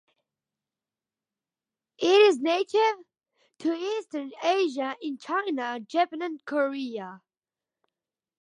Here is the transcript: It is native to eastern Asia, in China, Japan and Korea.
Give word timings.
It 1.99 2.07
is 2.07 2.39
native 2.39 3.05
to 3.59 3.71
eastern 3.71 4.31
Asia, 4.43 4.97
in 4.99 5.19
China, 5.19 5.79
Japan 5.79 6.23
and 6.23 6.43
Korea. 6.43 7.21